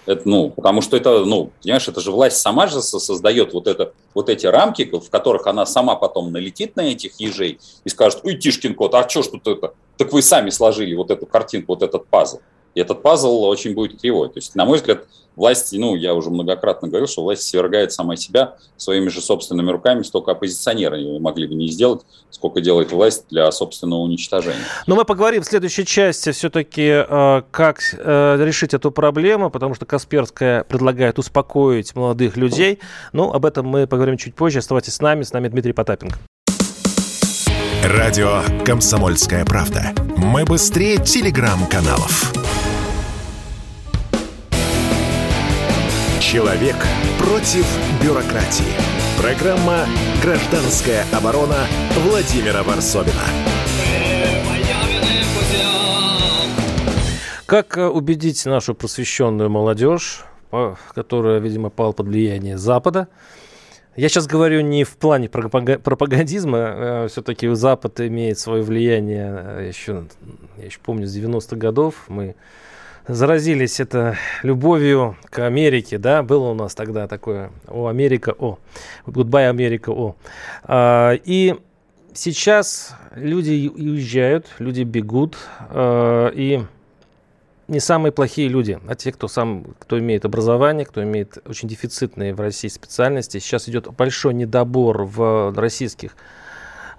это, 0.06 0.22
ну, 0.24 0.50
потому 0.50 0.80
что 0.80 0.96
это, 0.96 1.24
ну, 1.24 1.50
понимаешь, 1.60 1.88
это 1.88 2.00
же 2.00 2.12
власть 2.12 2.38
сама 2.38 2.68
же 2.68 2.80
создает 2.80 3.52
вот, 3.52 3.66
это, 3.66 3.92
вот 4.14 4.28
эти 4.28 4.46
рамки, 4.46 4.84
в 4.84 5.10
которых 5.10 5.46
она 5.48 5.66
сама 5.66 5.96
потом 5.96 6.32
налетит 6.32 6.76
на 6.76 6.82
этих 6.82 7.18
ежей 7.20 7.58
и 7.84 7.88
скажет, 7.88 8.20
ой, 8.22 8.36
Тишкин 8.36 8.74
кот, 8.74 8.94
а 8.94 9.06
что 9.08 9.22
ж 9.22 9.26
тут 9.26 9.46
это? 9.48 9.74
Так 9.98 10.12
вы 10.12 10.22
сами 10.22 10.50
сложили 10.50 10.94
вот 10.94 11.10
эту 11.10 11.26
картинку, 11.26 11.74
вот 11.74 11.82
этот 11.82 12.06
пазл. 12.06 12.38
И 12.76 12.80
этот 12.80 13.02
пазл 13.02 13.42
очень 13.44 13.74
будет 13.74 13.98
кривой. 13.98 14.28
То 14.28 14.36
есть, 14.36 14.54
на 14.54 14.66
мой 14.66 14.76
взгляд, 14.76 15.06
власть, 15.34 15.72
ну, 15.72 15.96
я 15.96 16.14
уже 16.14 16.28
многократно 16.28 16.88
говорил, 16.88 17.08
что 17.08 17.22
власть 17.22 17.42
свергает 17.42 17.90
сама 17.90 18.16
себя 18.16 18.56
своими 18.76 19.08
же 19.08 19.22
собственными 19.22 19.70
руками, 19.70 20.02
столько 20.02 20.32
оппозиционеры 20.32 21.18
могли 21.18 21.46
бы 21.46 21.54
не 21.54 21.68
сделать, 21.68 22.02
сколько 22.30 22.60
делает 22.60 22.92
власть 22.92 23.24
для 23.30 23.50
собственного 23.50 24.00
уничтожения. 24.00 24.60
Но 24.86 24.94
мы 24.94 25.06
поговорим 25.06 25.42
в 25.42 25.46
следующей 25.46 25.86
части 25.86 26.32
все-таки, 26.32 27.02
э, 27.08 27.42
как 27.50 27.80
э, 27.96 28.36
решить 28.44 28.74
эту 28.74 28.90
проблему, 28.90 29.48
потому 29.48 29.74
что 29.74 29.86
Касперская 29.86 30.62
предлагает 30.64 31.18
успокоить 31.18 31.96
молодых 31.96 32.36
людей. 32.36 32.80
Ну, 33.14 33.32
об 33.32 33.46
этом 33.46 33.66
мы 33.66 33.86
поговорим 33.86 34.18
чуть 34.18 34.34
позже. 34.34 34.58
Оставайтесь 34.58 34.92
с 34.92 35.00
нами. 35.00 35.22
С 35.22 35.32
нами 35.32 35.48
Дмитрий 35.48 35.72
Потапенко. 35.72 36.18
Радио 37.84 38.42
«Комсомольская 38.66 39.46
правда». 39.46 39.94
Мы 40.16 40.44
быстрее 40.44 40.98
телеграм-каналов. 40.98 42.32
Человек 46.32 46.74
против 47.20 47.64
бюрократии. 48.02 48.74
Программа 49.16 49.86
«Гражданская 50.20 51.04
оборона» 51.16 51.68
Владимира 52.00 52.64
Варсовина. 52.64 53.22
Как 57.46 57.78
э, 57.78 57.86
убедить 57.86 58.44
нашу 58.44 58.74
просвещенную 58.74 59.48
молодежь, 59.50 60.24
которая, 60.96 61.38
видимо, 61.38 61.70
пала 61.70 61.92
под 61.92 62.08
влияние 62.08 62.58
Запада, 62.58 63.06
я 63.94 64.08
сейчас 64.08 64.26
говорю 64.26 64.62
не 64.62 64.82
в 64.82 64.96
плане 64.96 65.28
пропагандизма, 65.28 66.58
э, 66.58 67.08
все-таки 67.08 67.46
Запад 67.54 68.00
имеет 68.00 68.40
свое 68.40 68.64
влияние 68.64 69.28
э, 69.30 69.68
еще, 69.68 70.06
я 70.58 70.64
еще 70.64 70.80
помню, 70.80 71.06
с 71.06 71.16
90-х 71.16 71.54
годов. 71.54 72.06
Мы 72.08 72.34
заразились 73.08 73.80
это 73.80 74.16
любовью 74.42 75.16
к 75.30 75.38
Америке, 75.40 75.98
да, 75.98 76.22
было 76.22 76.50
у 76.50 76.54
нас 76.54 76.74
тогда 76.74 77.06
такое, 77.06 77.50
о, 77.68 77.86
Америка, 77.86 78.34
о, 78.38 78.58
goodbye, 79.06 79.48
Америка, 79.48 79.90
о. 79.90 80.16
А, 80.64 81.12
и 81.24 81.54
сейчас 82.12 82.94
люди 83.14 83.70
уезжают, 83.74 84.46
люди 84.58 84.82
бегут, 84.82 85.36
а, 85.70 86.28
и 86.28 86.62
не 87.68 87.80
самые 87.80 88.12
плохие 88.12 88.48
люди, 88.48 88.78
а 88.88 88.94
те, 88.94 89.12
кто 89.12 89.28
сам, 89.28 89.64
кто 89.78 89.98
имеет 89.98 90.24
образование, 90.24 90.86
кто 90.86 91.02
имеет 91.02 91.38
очень 91.46 91.68
дефицитные 91.68 92.32
в 92.32 92.40
России 92.40 92.68
специальности. 92.68 93.38
Сейчас 93.38 93.68
идет 93.68 93.88
большой 93.92 94.34
недобор 94.34 95.02
в 95.02 95.52
российских 95.56 96.16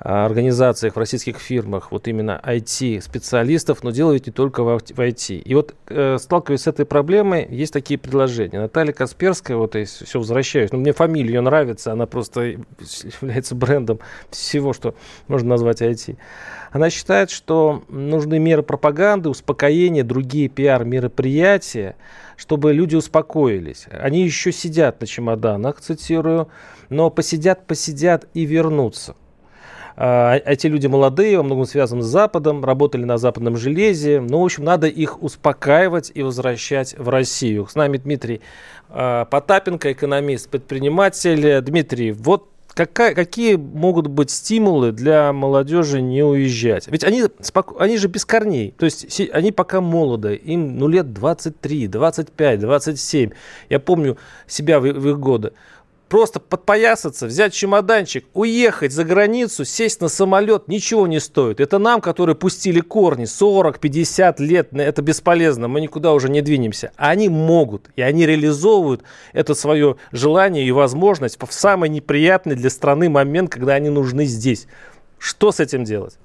организациях, 0.10 0.96
в 0.96 1.00
российских 1.00 1.38
фирмах, 1.38 1.92
вот 1.92 2.08
именно 2.08 2.40
IT-специалистов, 2.42 3.84
но 3.84 3.90
ведь 3.90 4.28
не 4.28 4.32
только 4.32 4.64
в 4.64 4.78
IT. 4.78 5.40
И 5.40 5.54
вот 5.54 5.76
э, 5.88 6.18
сталкиваясь 6.18 6.62
с 6.62 6.68
этой 6.68 6.86
проблемой, 6.86 7.46
есть 7.50 7.74
такие 7.74 7.98
предложения. 8.00 8.58
Наталья 8.58 8.94
Касперская, 8.94 9.58
вот 9.58 9.76
я 9.76 9.84
все 9.84 10.18
возвращаюсь, 10.18 10.72
ну, 10.72 10.80
мне 10.80 10.94
фамилия 10.94 11.42
нравится, 11.42 11.92
она 11.92 12.06
просто 12.06 12.42
является 13.22 13.54
брендом 13.54 14.00
всего, 14.30 14.72
что 14.72 14.96
можно 15.28 15.50
назвать 15.50 15.82
IT. 15.82 16.16
Она 16.72 16.90
считает, 16.90 17.30
что 17.30 17.84
нужны 17.90 18.40
меры 18.40 18.64
пропаганды, 18.64 19.28
успокоения, 19.28 20.06
другие 20.06 20.48
пиар-мероприятия, 20.48 21.98
чтобы 22.38 22.72
люди 22.72 22.96
успокоились. 22.96 23.88
Они 23.92 24.24
еще 24.24 24.54
сидят 24.54 25.02
на 25.02 25.08
чемоданах, 25.08 25.82
цитирую, 25.82 26.48
но 26.88 27.10
посидят, 27.10 27.68
посидят 27.68 28.30
и 28.34 28.46
вернутся. 28.46 29.18
А, 30.00 30.36
эти 30.46 30.68
люди 30.68 30.86
молодые, 30.86 31.38
во 31.38 31.44
многом 31.44 31.66
связаны 31.66 32.04
с 32.04 32.06
Западом, 32.06 32.64
работали 32.64 33.04
на 33.04 33.18
западном 33.18 33.58
железе. 33.58 34.20
Ну, 34.22 34.42
в 34.42 34.46
общем, 34.46 34.64
надо 34.64 34.88
их 34.88 35.24
успокаивать 35.24 36.12
и 36.14 36.22
возвращать 36.22 36.96
в 36.98 37.10
Россию. 37.10 37.68
С 37.68 37.74
нами 37.74 37.98
Дмитрий 37.98 38.42
а, 38.90 39.26
Потапенко, 39.26 39.92
экономист, 39.92 40.50
предприниматель. 40.50 41.62
Дмитрий, 41.62 42.12
вот 42.12 42.48
какая, 42.76 43.16
какие 43.16 43.56
могут 43.56 44.06
быть 44.06 44.30
стимулы 44.30 44.92
для 44.92 45.34
молодежи 45.34 46.00
не 46.00 46.24
уезжать? 46.24 46.88
Ведь 46.88 47.04
они, 47.04 47.24
они 47.80 47.98
же 47.98 48.08
без 48.08 48.24
корней. 48.24 48.76
То 48.78 48.86
есть 48.86 49.20
они 49.34 49.52
пока 49.52 49.82
молоды. 49.82 50.36
Им 50.36 50.78
ну, 50.78 50.88
лет 50.88 51.12
23, 51.12 51.88
25, 51.88 52.60
27. 52.60 53.32
Я 53.70 53.80
помню 53.80 54.18
себя 54.46 54.80
в, 54.80 54.84
в 54.84 55.10
их 55.10 55.20
годы 55.20 55.54
просто 56.08 56.40
подпоясаться, 56.40 57.28
взять 57.28 57.54
чемоданчик, 57.54 58.26
уехать 58.34 58.92
за 58.92 59.04
границу, 59.04 59.66
сесть 59.66 60.02
на 60.02 60.08
самолет, 60.08 60.68
ничего 60.68 61.08
не 61.08 61.20
стоит. 61.20 61.60
Это 61.60 61.78
нам, 61.78 62.02
которые 62.02 62.36
пустили 62.36 62.80
корни 62.80 63.26
40-50 63.26 64.36
лет, 64.40 64.70
это 64.74 65.02
бесполезно, 65.02 65.68
мы 65.68 65.82
никуда 65.82 66.14
уже 66.14 66.30
не 66.30 66.42
двинемся. 66.42 66.92
А 66.98 67.10
они 67.10 67.30
могут, 67.30 67.90
и 67.96 68.02
они 68.02 68.26
реализовывают 68.26 69.04
это 69.34 69.54
свое 69.54 69.98
желание 70.12 70.66
и 70.66 70.72
возможность 70.72 71.38
в 71.42 71.54
самый 71.54 71.90
неприятный 71.90 72.56
для 72.56 72.70
страны 72.70 73.10
момент, 73.10 73.50
когда 73.52 73.74
они 73.74 73.90
нужны 73.90 74.26
здесь. 74.26 74.68
Что 75.20 75.52
с 75.52 75.60
этим 75.60 75.84
делать? 75.84 76.18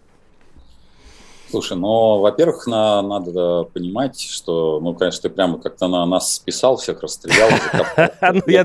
Слушай, 1.52 1.76
ну, 1.76 2.20
во-первых, 2.20 2.66
на, 2.66 3.02
надо 3.02 3.64
понимать, 3.64 4.18
что, 4.18 4.80
ну, 4.80 4.94
конечно, 4.94 5.28
ты 5.28 5.28
прямо 5.28 5.58
как-то 5.58 5.86
на 5.86 6.06
нас 6.06 6.32
списал, 6.32 6.78
всех 6.78 7.02
расстрелял. 7.02 7.50
Ну, 8.32 8.40
я 8.46 8.64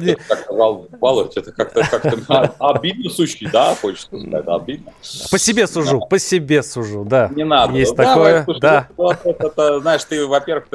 Это 1.35 1.51
как-то 1.51 1.81
обидно 2.59 3.09
сущий, 3.09 3.49
да, 3.51 3.75
хочешь 3.75 4.03
сказать, 4.03 4.47
обидно. 4.47 4.93
По 5.29 5.37
себе 5.37 5.67
сужу, 5.67 5.99
по 6.09 6.17
себе 6.17 6.63
сужу, 6.63 7.03
да. 7.03 7.29
Не 7.35 7.43
надо. 7.43 7.73
Есть 7.73 7.97
такое, 7.97 8.47
да. 8.61 8.87
Знаешь, 9.81 10.05
ты, 10.05 10.25
во-первых, 10.25 10.67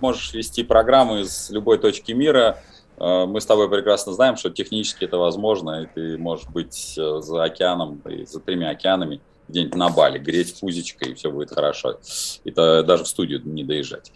можешь 0.00 0.34
вести 0.34 0.64
программу 0.64 1.18
из 1.18 1.48
любой 1.50 1.78
точки 1.78 2.10
мира, 2.10 2.58
э, 2.98 3.26
мы 3.26 3.40
с 3.40 3.46
тобой 3.46 3.70
прекрасно 3.70 4.12
знаем, 4.14 4.36
что 4.36 4.50
технически 4.50 5.04
это 5.04 5.16
возможно, 5.16 5.82
и 5.82 5.86
ты 5.86 6.18
можешь 6.18 6.48
быть 6.48 6.96
э, 6.98 7.20
за 7.20 7.44
океаном, 7.44 8.02
и 8.08 8.24
за 8.24 8.40
тремя 8.40 8.70
океанами, 8.70 9.20
где-нибудь 9.50 9.74
на 9.74 9.90
Бали, 9.90 10.18
греть 10.18 10.58
пузечкой, 10.58 11.10
и 11.10 11.14
все 11.14 11.30
будет 11.30 11.50
хорошо. 11.50 11.98
Это 12.44 12.82
даже 12.82 13.04
в 13.04 13.08
студию 13.08 13.42
не 13.44 13.64
доезжать. 13.64 14.12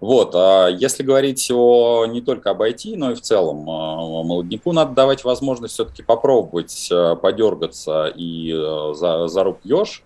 Вот, 0.00 0.34
а 0.34 0.68
если 0.68 1.02
говорить 1.02 1.50
о, 1.50 2.06
не 2.06 2.20
только 2.20 2.50
об 2.50 2.62
IT, 2.62 2.96
но 2.96 3.12
и 3.12 3.14
в 3.14 3.20
целом, 3.20 3.68
а, 3.70 3.96
молодняку 4.22 4.72
надо 4.72 4.94
давать 4.94 5.24
возможность 5.24 5.74
все-таки 5.74 6.02
попробовать 6.02 6.88
а, 6.90 7.14
подергаться 7.14 8.06
и 8.06 8.52
а, 8.52 8.94
за, 8.94 9.28
за 9.28 9.44
рук 9.44 9.58
еж, 9.64 10.02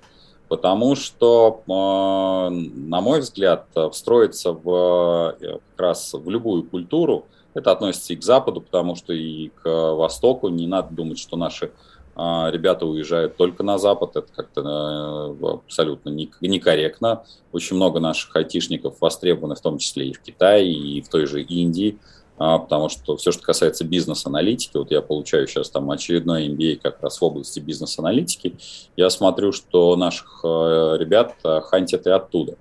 потому 0.48 0.96
что, 0.96 1.62
на 1.66 3.00
мой 3.00 3.20
взгляд, 3.20 3.66
встроиться 3.92 4.52
в, 4.52 5.34
как 5.40 5.60
раз 5.80 6.12
в 6.12 6.28
любую 6.28 6.64
культуру, 6.64 7.24
это 7.54 7.72
относится 7.72 8.12
и 8.12 8.16
к 8.16 8.22
Западу, 8.22 8.60
потому 8.60 8.94
что 8.94 9.12
и 9.12 9.48
к 9.48 9.94
Востоку 9.94 10.48
не 10.48 10.66
надо 10.66 10.94
думать, 10.94 11.18
что 11.18 11.36
наши 11.36 11.72
ребята 12.16 12.84
уезжают 12.86 13.36
только 13.36 13.62
на 13.62 13.78
Запад, 13.78 14.16
это 14.16 14.28
как-то 14.34 15.36
э, 15.40 15.46
абсолютно 15.46 16.10
некорректно. 16.10 17.24
Очень 17.52 17.76
много 17.76 18.00
наших 18.00 18.34
айтишников 18.36 18.96
востребованы, 19.00 19.54
в 19.54 19.60
том 19.60 19.78
числе 19.78 20.08
и 20.08 20.12
в 20.12 20.20
Китае, 20.20 20.72
и 20.72 21.00
в 21.00 21.08
той 21.08 21.26
же 21.26 21.42
Индии, 21.42 21.98
а, 22.38 22.58
потому 22.58 22.88
что 22.88 23.16
все, 23.16 23.30
что 23.30 23.42
касается 23.42 23.84
бизнес-аналитики, 23.84 24.76
вот 24.76 24.90
я 24.90 25.00
получаю 25.00 25.46
сейчас 25.46 25.70
там 25.70 25.90
очередной 25.90 26.48
MBA 26.48 26.80
как 26.82 27.02
раз 27.02 27.20
в 27.20 27.24
области 27.24 27.60
бизнес-аналитики, 27.60 28.56
я 28.96 29.10
смотрю, 29.10 29.52
что 29.52 29.94
наших 29.96 30.40
э, 30.42 30.96
ребят 30.98 31.34
э, 31.44 31.60
хантят 31.60 32.06
и 32.06 32.10
оттуда. 32.10 32.56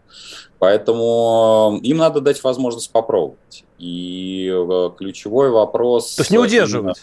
Поэтому 0.60 1.80
им 1.82 1.98
надо 1.98 2.22
дать 2.22 2.44
возможность 2.44 2.92
попробовать. 2.92 3.64
И 3.80 4.54
ключевой 4.98 5.50
вопрос... 5.50 6.16
То 6.16 6.22
есть 6.22 6.32
не 6.32 6.38
удерживать? 6.38 6.98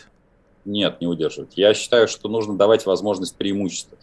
Нет, 0.69 1.01
не 1.01 1.07
удерживать. 1.07 1.53
Я 1.57 1.73
считаю, 1.73 2.07
что 2.09 2.29
нужно 2.29 2.59
давать 2.59 2.85
возможность 2.85 3.35
преимущества. 3.37 3.97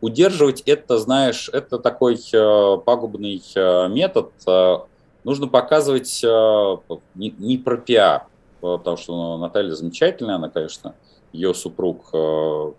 Удерживать 0.00 0.62
это, 0.62 0.98
знаешь, 0.98 1.50
это 1.52 1.78
такой 1.78 2.18
э, 2.32 2.78
пагубный 2.86 3.42
э, 3.54 3.88
метод. 3.88 4.30
Э, 4.46 4.78
нужно 5.24 5.46
показывать 5.46 6.22
не, 6.22 7.34
не 7.38 7.58
про 7.58 7.76
пиар, 7.76 8.28
потому 8.60 8.96
что 8.96 9.36
Наталья 9.36 9.72
замечательная, 9.72 10.36
она, 10.36 10.48
конечно, 10.48 10.94
ее 11.32 11.52
супруг, 11.52 12.10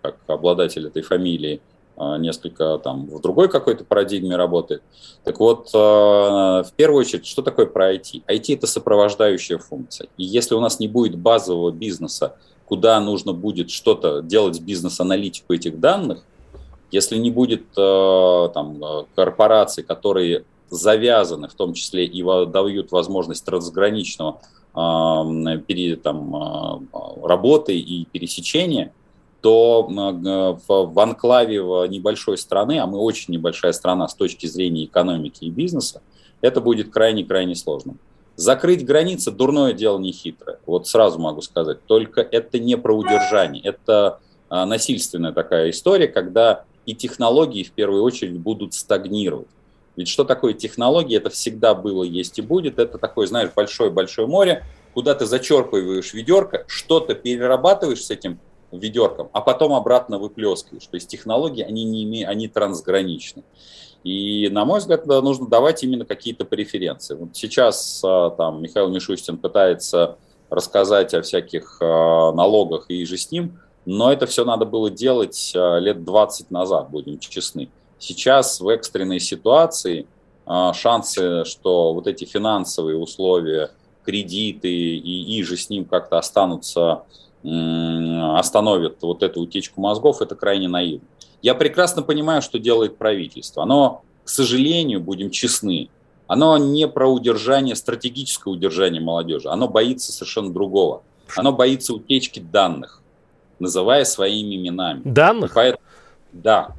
как 0.02 0.16
обладатель 0.26 0.86
этой 0.86 1.02
фамилии, 1.02 1.60
несколько 1.96 2.78
там 2.78 3.06
в 3.06 3.20
другой 3.20 3.48
какой-то 3.48 3.84
парадигме 3.84 4.34
работает. 4.34 4.82
Так 5.24 5.38
вот, 5.40 5.70
в 5.72 6.70
первую 6.76 7.00
очередь, 7.00 7.26
что 7.26 7.42
такое 7.42 7.66
про 7.66 7.94
IT? 7.94 8.24
IT 8.26 8.54
это 8.54 8.66
сопровождающая 8.66 9.58
функция. 9.58 10.08
И 10.16 10.24
если 10.24 10.54
у 10.54 10.60
нас 10.60 10.80
не 10.80 10.88
будет 10.88 11.18
базового 11.18 11.70
бизнеса, 11.70 12.36
куда 12.68 13.00
нужно 13.00 13.32
будет 13.32 13.70
что-то 13.70 14.20
делать 14.20 14.60
бизнес-аналитику 14.60 15.54
этих 15.54 15.80
данных, 15.80 16.22
если 16.90 17.16
не 17.16 17.30
будет 17.30 17.64
э, 17.76 18.48
там, 18.54 18.82
э, 18.84 19.04
корпораций, 19.14 19.82
которые 19.82 20.44
завязаны, 20.70 21.48
в 21.48 21.54
том 21.54 21.72
числе 21.72 22.04
и 22.04 22.22
дают 22.22 22.92
возможность 22.92 23.44
трансграничного 23.44 24.40
э, 24.74 25.96
там, 26.02 26.36
э, 26.36 27.26
работы 27.26 27.78
и 27.78 28.04
пересечения, 28.04 28.92
то 29.40 29.86
в, 29.88 30.60
в 30.66 31.00
анклаве 31.00 31.58
небольшой 31.88 32.36
страны, 32.36 32.80
а 32.80 32.86
мы 32.86 32.98
очень 32.98 33.32
небольшая 33.32 33.72
страна 33.72 34.08
с 34.08 34.14
точки 34.14 34.46
зрения 34.46 34.84
экономики 34.84 35.44
и 35.44 35.50
бизнеса, 35.50 36.02
это 36.40 36.60
будет 36.60 36.90
крайне-крайне 36.90 37.54
сложно. 37.54 37.94
Закрыть 38.38 38.86
границы– 38.86 39.30
дурное 39.32 39.72
дело 39.72 39.98
не 39.98 40.12
хитрое. 40.12 40.60
Вот 40.64 40.86
сразу 40.86 41.18
могу 41.18 41.42
сказать. 41.42 41.84
Только 41.86 42.20
это 42.20 42.60
не 42.60 42.76
про 42.76 42.96
удержание. 42.96 43.60
Это 43.64 44.20
а, 44.48 44.64
насильственная 44.64 45.32
такая 45.32 45.70
история, 45.70 46.06
когда 46.06 46.62
и 46.86 46.94
технологии 46.94 47.64
в 47.64 47.72
первую 47.72 48.04
очередь 48.04 48.38
будут 48.38 48.74
стагнировать. 48.74 49.48
Ведь 49.96 50.06
что 50.06 50.22
такое 50.22 50.52
технологии? 50.52 51.16
Это 51.16 51.30
всегда 51.30 51.74
было, 51.74 52.04
есть 52.04 52.38
и 52.38 52.42
будет. 52.42 52.78
Это 52.78 52.96
такое, 52.96 53.26
знаешь, 53.26 53.50
большое-большое 53.56 54.28
море, 54.28 54.64
куда 54.94 55.16
ты 55.16 55.26
зачерпываешь 55.26 56.14
ведерко, 56.14 56.62
что-то 56.68 57.16
перерабатываешь 57.16 58.04
с 58.04 58.10
этим 58.12 58.38
ведерком, 58.70 59.30
а 59.32 59.40
потом 59.40 59.72
обратно 59.72 60.20
выплескиваешь. 60.20 60.86
То 60.86 60.94
есть 60.94 61.08
технологии, 61.08 61.64
они, 61.64 61.82
не 61.82 62.04
имеют, 62.04 62.30
они 62.30 62.46
трансграничны. 62.46 63.42
И, 64.04 64.48
на 64.50 64.64
мой 64.64 64.78
взгляд, 64.78 65.06
нужно 65.06 65.46
давать 65.46 65.82
именно 65.82 66.04
какие-то 66.04 66.44
преференции. 66.44 67.14
Вот 67.14 67.30
сейчас 67.32 68.00
а, 68.04 68.30
там 68.30 68.62
Михаил 68.62 68.88
Мишустин 68.88 69.36
пытается 69.36 70.16
рассказать 70.50 71.14
о 71.14 71.22
всяких 71.22 71.78
а, 71.80 72.32
налогах 72.32 72.86
и 72.88 73.04
же 73.04 73.16
с 73.16 73.30
ним, 73.30 73.58
но 73.84 74.12
это 74.12 74.26
все 74.26 74.44
надо 74.44 74.64
было 74.64 74.90
делать 74.90 75.52
а, 75.56 75.78
лет 75.78 76.04
20 76.04 76.50
назад, 76.50 76.90
будем 76.90 77.18
честны. 77.18 77.70
Сейчас 77.98 78.60
в 78.60 78.68
экстренной 78.68 79.18
ситуации 79.18 80.06
шансы, 80.72 81.44
что 81.44 81.92
вот 81.92 82.06
эти 82.06 82.24
финансовые 82.24 82.96
условия, 82.96 83.70
кредиты 84.04 84.70
и, 84.70 85.36
и 85.36 85.42
же 85.42 85.58
с 85.58 85.68
ним 85.68 85.84
как-то 85.84 86.16
останутся, 86.16 87.02
остановят 87.42 89.02
вот 89.02 89.22
эту 89.22 89.40
утечку 89.40 89.82
мозгов, 89.82 90.22
это 90.22 90.36
крайне 90.36 90.68
наивно. 90.68 91.06
Я 91.42 91.54
прекрасно 91.54 92.02
понимаю, 92.02 92.42
что 92.42 92.58
делает 92.58 92.98
правительство. 92.98 93.62
Оно, 93.62 94.02
к 94.24 94.28
сожалению, 94.28 95.00
будем 95.00 95.30
честны, 95.30 95.88
оно 96.26 96.58
не 96.58 96.86
про 96.88 97.08
удержание, 97.08 97.74
стратегическое 97.74 98.50
удержание 98.52 99.00
молодежи. 99.00 99.48
Оно 99.48 99.68
боится 99.68 100.12
совершенно 100.12 100.52
другого. 100.52 101.02
Оно 101.36 101.52
боится 101.52 101.94
утечки 101.94 102.40
данных, 102.40 103.02
называя 103.58 104.04
своими 104.04 104.56
именами. 104.56 105.02
Данных? 105.04 105.52
Поэтому, 105.54 105.82
да. 106.32 106.74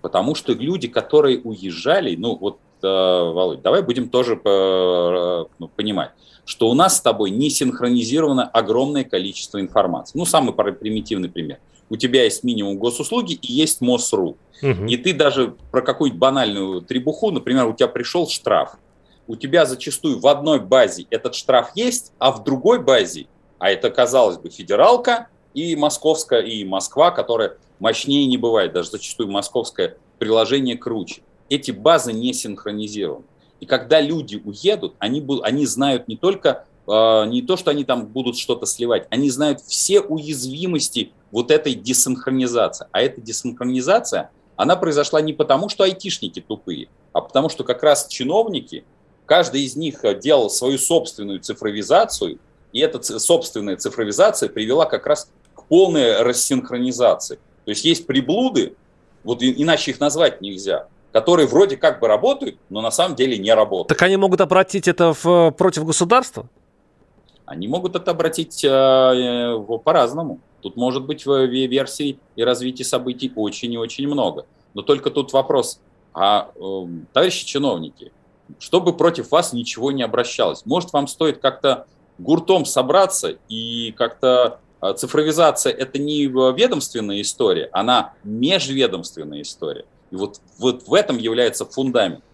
Потому 0.00 0.34
что 0.34 0.52
люди, 0.52 0.86
которые 0.86 1.40
уезжали, 1.40 2.14
ну 2.14 2.36
вот, 2.36 2.58
э, 2.82 2.86
Володь, 2.86 3.62
давай 3.62 3.82
будем 3.82 4.08
тоже 4.08 4.34
э, 4.44 5.44
понимать, 5.76 6.10
что 6.44 6.68
у 6.68 6.74
нас 6.74 6.98
с 6.98 7.00
тобой 7.00 7.30
не 7.30 7.50
синхронизировано 7.50 8.44
огромное 8.44 9.04
количество 9.04 9.60
информации. 9.60 10.18
Ну, 10.18 10.24
самый 10.24 10.52
примитивный 10.52 11.30
пример– 11.30 11.58
у 11.90 11.96
тебя 11.96 12.24
есть 12.24 12.44
минимум 12.44 12.78
госуслуги 12.78 13.34
и 13.34 13.52
есть 13.52 13.80
МОСРУ. 13.80 14.36
Угу. 14.62 14.86
И 14.86 14.96
ты 14.96 15.12
даже 15.12 15.56
про 15.70 15.82
какую-нибудь 15.82 16.18
банальную 16.18 16.80
требуху, 16.80 17.30
например, 17.30 17.66
у 17.66 17.74
тебя 17.74 17.88
пришел 17.88 18.28
штраф, 18.28 18.76
у 19.26 19.36
тебя 19.36 19.66
зачастую 19.66 20.20
в 20.20 20.26
одной 20.26 20.60
базе 20.60 21.06
этот 21.10 21.34
штраф 21.34 21.70
есть, 21.74 22.12
а 22.18 22.32
в 22.32 22.44
другой 22.44 22.82
базе, 22.82 23.26
а 23.58 23.70
это, 23.70 23.90
казалось 23.90 24.38
бы, 24.38 24.50
федералка 24.50 25.28
и 25.54 25.76
московская, 25.76 26.40
и 26.40 26.64
Москва, 26.64 27.10
которая 27.10 27.56
мощнее 27.78 28.26
не 28.26 28.38
бывает, 28.38 28.72
даже 28.72 28.90
зачастую 28.90 29.30
московское 29.30 29.96
приложение 30.18 30.76
круче. 30.76 31.22
Эти 31.48 31.70
базы 31.70 32.12
не 32.12 32.32
синхронизированы. 32.32 33.24
И 33.60 33.66
когда 33.66 34.00
люди 34.00 34.40
уедут, 34.44 34.94
они, 34.98 35.24
они 35.42 35.66
знают 35.66 36.08
не 36.08 36.16
только 36.16 36.66
а, 36.86 37.24
не 37.24 37.42
то, 37.42 37.56
что 37.56 37.70
они 37.70 37.84
там 37.84 38.06
будут 38.06 38.36
что-то 38.36 38.66
сливать, 38.66 39.06
они 39.10 39.30
знают 39.30 39.60
все 39.60 40.00
уязвимости 40.00 41.12
вот 41.34 41.50
этой 41.50 41.74
десинхронизации. 41.74 42.86
А 42.92 43.02
эта 43.02 43.20
десинхронизация, 43.20 44.30
она 44.54 44.76
произошла 44.76 45.20
не 45.20 45.32
потому, 45.32 45.68
что 45.68 45.82
айтишники 45.82 46.40
тупые, 46.40 46.86
а 47.12 47.20
потому 47.20 47.48
что 47.48 47.64
как 47.64 47.82
раз 47.82 48.06
чиновники, 48.06 48.84
каждый 49.26 49.62
из 49.62 49.74
них 49.74 50.04
делал 50.20 50.48
свою 50.48 50.78
собственную 50.78 51.40
цифровизацию, 51.40 52.38
и 52.72 52.78
эта 52.78 53.02
собственная 53.18 53.76
цифровизация 53.76 54.48
привела 54.48 54.86
как 54.86 55.08
раз 55.08 55.28
к 55.54 55.64
полной 55.64 56.22
рассинхронизации. 56.22 57.40
То 57.64 57.70
есть 57.72 57.84
есть 57.84 58.06
приблуды, 58.06 58.76
вот 59.24 59.42
иначе 59.42 59.90
их 59.90 59.98
назвать 59.98 60.40
нельзя, 60.40 60.86
которые 61.10 61.48
вроде 61.48 61.76
как 61.76 61.98
бы 61.98 62.06
работают, 62.06 62.58
но 62.70 62.80
на 62.80 62.92
самом 62.92 63.16
деле 63.16 63.38
не 63.38 63.52
работают. 63.52 63.88
Так 63.88 64.02
они 64.02 64.16
могут 64.16 64.40
обратить 64.40 64.86
это 64.86 65.12
в, 65.20 65.50
против 65.50 65.84
государства? 65.84 66.46
Они 67.44 67.66
могут 67.66 67.96
это 67.96 68.12
обратить 68.12 68.64
э, 68.64 68.68
э 68.68 69.78
по-разному. 69.84 70.38
Тут 70.64 70.76
может 70.76 71.04
быть 71.04 71.26
версий 71.26 72.18
и 72.36 72.42
развития 72.42 72.84
событий 72.84 73.30
очень 73.36 73.70
и 73.74 73.76
очень 73.76 74.08
много. 74.08 74.46
Но 74.72 74.80
только 74.80 75.10
тут 75.10 75.34
вопрос, 75.34 75.78
а, 76.14 76.52
э, 76.56 76.86
товарищи 77.12 77.44
чиновники, 77.44 78.12
чтобы 78.58 78.96
против 78.96 79.30
вас 79.30 79.52
ничего 79.52 79.92
не 79.92 80.02
обращалось, 80.02 80.64
может 80.64 80.94
вам 80.94 81.06
стоит 81.06 81.36
как-то 81.36 81.86
гуртом 82.16 82.64
собраться 82.64 83.36
и 83.50 83.92
как-то 83.92 84.58
э, 84.80 84.94
цифровизация 84.94 85.70
это 85.70 85.98
не 85.98 86.24
ведомственная 86.24 87.20
история, 87.20 87.68
она 87.70 88.14
межведомственная 88.24 89.42
история. 89.42 89.84
И 90.10 90.16
вот, 90.16 90.40
вот 90.56 90.88
в 90.88 90.94
этом 90.94 91.18
является 91.18 91.66
фундамент. 91.66 92.24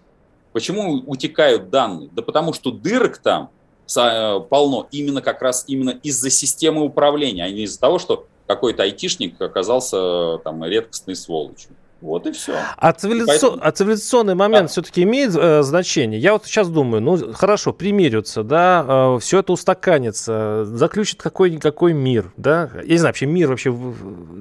Почему 0.52 1.02
утекают 1.04 1.68
данные? 1.68 2.10
Да 2.12 2.22
потому 2.22 2.52
что 2.52 2.70
дырок 2.70 3.18
там 3.18 3.50
полно 3.94 4.86
именно 4.90 5.22
как 5.22 5.42
раз 5.42 5.64
именно 5.66 5.90
из-за 6.02 6.30
системы 6.30 6.82
управления, 6.82 7.44
а 7.44 7.50
не 7.50 7.62
из-за 7.62 7.80
того, 7.80 7.98
что 7.98 8.26
какой-то 8.46 8.82
айтишник 8.82 9.40
оказался 9.40 10.38
там 10.38 10.64
редкостной 10.64 11.16
сволочью. 11.16 11.70
Вот 12.00 12.26
и 12.26 12.32
все. 12.32 12.54
А, 12.76 12.92
цивилизацион... 12.92 13.50
Поэтому... 13.50 13.68
а 13.68 13.72
цивилизационный 13.72 14.34
момент 14.34 14.64
да. 14.64 14.68
все-таки 14.68 15.02
имеет 15.02 15.36
э, 15.36 15.62
значение? 15.62 16.18
Я 16.18 16.32
вот 16.32 16.46
сейчас 16.46 16.68
думаю, 16.68 17.02
ну 17.02 17.32
хорошо, 17.34 17.72
примирятся, 17.72 18.42
да, 18.42 18.84
э, 18.88 19.18
все 19.20 19.40
это 19.40 19.52
устаканится, 19.52 20.64
заключит 20.64 21.22
какой-никакой 21.22 21.92
мир, 21.92 22.32
да? 22.38 22.70
Я 22.84 22.92
не 22.92 22.96
знаю, 22.96 23.10
вообще 23.10 23.26
мир 23.26 23.48
вообще 23.50 23.74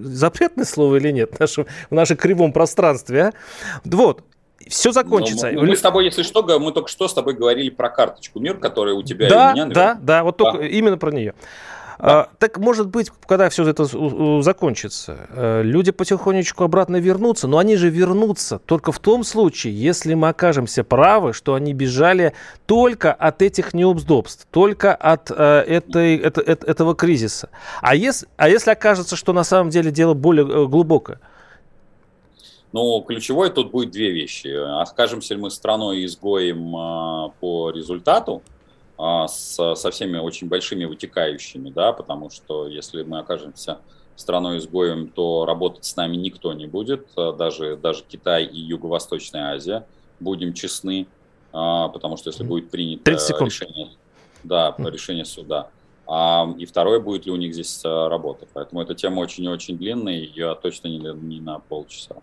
запретное 0.03 0.65
слово 0.65 0.95
или 0.95 1.11
нет 1.11 1.35
в 1.35 1.39
нашем, 1.39 1.65
в 1.89 1.93
нашем 1.93 2.15
кривом 2.15 2.53
пространстве, 2.53 3.21
а? 3.21 3.33
Вот, 3.83 4.23
все 4.67 4.91
закончится. 4.91 5.51
Ну, 5.51 5.65
мы, 5.65 5.75
с 5.75 5.81
тобой, 5.81 6.05
если 6.05 6.23
что, 6.23 6.43
мы 6.59 6.71
только 6.71 6.89
что 6.89 7.07
с 7.07 7.13
тобой 7.13 7.33
говорили 7.33 7.69
про 7.69 7.89
карточку 7.89 8.39
мир, 8.39 8.57
которая 8.57 8.95
у 8.95 9.03
тебя 9.03 9.29
да, 9.29 9.49
и 9.49 9.51
у 9.51 9.53
меня. 9.53 9.65
Наверное. 9.65 9.73
Да, 9.73 9.99
да, 10.01 10.23
вот 10.23 10.37
только 10.37 10.59
да. 10.59 10.67
именно 10.67 10.97
про 10.97 11.11
нее. 11.11 11.33
А, 12.01 12.29
так, 12.37 12.57
может 12.59 12.87
быть, 12.87 13.11
когда 13.27 13.49
все 13.49 13.67
это 13.67 13.83
закончится, 14.41 15.27
э, 15.31 15.63
люди 15.63 15.91
потихонечку 15.91 16.63
обратно 16.63 16.95
вернутся, 16.95 17.49
но 17.49 17.57
они 17.57 17.75
же 17.75 17.89
вернутся 17.89 18.59
только 18.59 18.93
в 18.93 18.99
том 18.99 19.25
случае, 19.25 19.73
если 19.73 20.13
мы 20.13 20.29
окажемся 20.29 20.85
правы, 20.85 21.33
что 21.33 21.55
они 21.55 21.73
бежали 21.73 22.33
только 22.67 23.11
от 23.11 23.41
этих 23.41 23.73
неудобств, 23.73 24.47
только 24.49 24.95
от 24.95 25.29
э, 25.29 25.63
этой, 25.67 26.15
это, 26.15 26.39
это, 26.39 26.65
этого 26.65 26.95
кризиса. 26.95 27.49
А 27.81 27.95
если, 27.95 28.29
а 28.37 28.47
если 28.47 28.71
окажется, 28.71 29.17
что 29.17 29.33
на 29.33 29.43
самом 29.43 29.69
деле 29.69 29.91
дело 29.91 30.13
более 30.13 30.45
э, 30.45 30.67
глубокое? 30.67 31.19
Ну, 32.71 33.01
ключевой 33.01 33.49
тут 33.49 33.71
будет 33.71 33.91
две 33.91 34.11
вещи. 34.11 34.47
Окажемся 34.81 35.33
ли 35.33 35.41
мы 35.41 35.49
страной-изгоем 35.49 36.75
а, 36.75 37.29
по 37.39 37.71
результату, 37.71 38.43
а, 38.97 39.27
с, 39.27 39.75
со 39.75 39.91
всеми 39.91 40.17
очень 40.19 40.47
большими 40.47 40.85
вытекающими, 40.85 41.71
да, 41.71 41.93
потому 41.93 42.29
что 42.29 42.67
если 42.67 43.01
мы 43.01 43.19
окажемся 43.19 43.79
страной-изгоем, 44.15 45.07
то 45.07 45.45
работать 45.45 45.85
с 45.85 45.95
нами 45.95 46.15
никто 46.15 46.53
не 46.53 46.67
будет, 46.67 47.07
а, 47.15 47.33
даже, 47.33 47.75
даже 47.75 48.03
Китай 48.07 48.45
и 48.45 48.59
Юго-Восточная 48.59 49.55
Азия, 49.55 49.87
будем 50.19 50.53
честны, 50.53 51.07
потому 51.51 52.17
что 52.17 52.29
если 52.29 52.43
будет 52.43 52.69
принято 52.69 53.09
решение, 53.09 53.89
да, 54.43 54.75
решение 54.77 55.25
суда, 55.25 55.69
и 56.57 56.65
второе, 56.65 56.99
будет 56.99 57.25
ли 57.25 57.31
у 57.31 57.37
них 57.37 57.53
здесь 57.53 57.81
работа. 57.83 58.45
Поэтому 58.53 58.81
эта 58.81 58.95
тема 58.95 59.21
очень-очень 59.21 59.77
длинная, 59.77 60.15
ее 60.15 60.57
точно 60.61 60.89
не, 60.89 60.97
не 60.97 61.39
на 61.39 61.59
полчаса. 61.59 62.17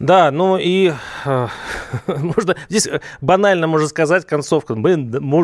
Да, 0.00 0.30
ну 0.30 0.56
и 0.56 0.94
э, 1.26 1.48
можно 2.06 2.56
здесь 2.70 2.88
банально 3.20 3.66
можно 3.66 3.86
сказать 3.86 4.26
концовка. 4.26 4.74
Мы 4.74 4.96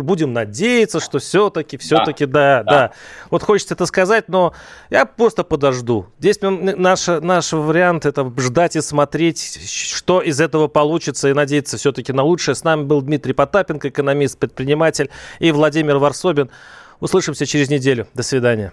будем 0.03 0.33
надеяться, 0.33 0.99
что 0.99 1.19
все-таки, 1.19 1.77
все-таки, 1.77 2.25
да, 2.25 2.62
да, 2.62 2.64
да, 2.64 2.71
да. 2.88 2.92
Вот 3.31 3.42
хочется 3.42 3.75
это 3.75 3.85
сказать, 3.85 4.29
но 4.29 4.55
я 4.88 5.05
просто 5.05 5.45
подожду. 5.45 6.07
Здесь 6.19 6.38
наш, 6.40 7.07
наш 7.07 7.53
вариант 7.53 8.07
это 8.07 8.33
ждать 8.38 8.77
и 8.77 8.81
смотреть, 8.81 9.61
что 9.69 10.23
из 10.23 10.40
этого 10.40 10.69
получится, 10.69 11.29
и 11.29 11.35
надеяться 11.35 11.77
все-таки 11.77 12.14
на 12.14 12.23
лучшее. 12.23 12.55
С 12.55 12.64
нами 12.64 12.85
был 12.85 13.03
Дмитрий 13.03 13.35
Потапенко, 13.35 13.90
экономист, 13.90 14.38
предприниматель, 14.38 15.11
и 15.38 15.53
Владимир 15.53 15.99
Варсобин. 15.99 16.49
Услышимся 16.99 17.45
через 17.45 17.69
неделю. 17.69 18.09
До 18.14 18.23
свидания. 18.23 18.73